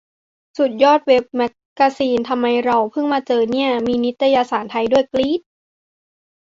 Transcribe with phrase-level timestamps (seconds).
[0.57, 3.69] สุดยอดเว็บแม็กกาซีน ทำไมเราเพิ่งมาเจอเนี่ย!
[3.87, 5.41] มีนิตยสารไทยด้วย กรี๊ด!